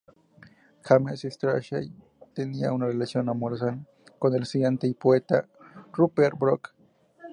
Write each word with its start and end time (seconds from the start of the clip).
James 0.83 1.21
Strachey 1.29 1.93
tenía 2.33 2.73
una 2.73 2.87
relación 2.87 3.29
amorosa 3.29 3.77
con 4.17 4.33
el 4.33 4.41
estudiante 4.41 4.87
y 4.87 4.95
poeta 4.95 5.47
Rupert 5.93 6.39
Brooke. 6.39 6.71